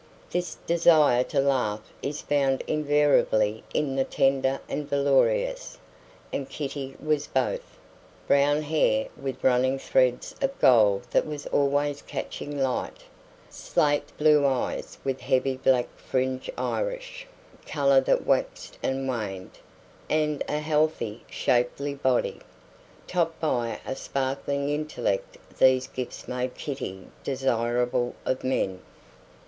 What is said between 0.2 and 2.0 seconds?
This desire to laugh